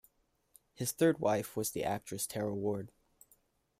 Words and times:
His 0.73 0.93
third 0.93 1.19
wife 1.19 1.55
was 1.55 1.69
the 1.69 1.83
actress 1.83 2.25
Tara 2.25 2.55
Ward. 2.55 2.91